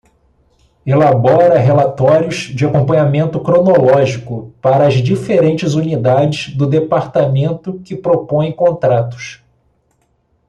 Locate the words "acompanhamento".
2.65-3.39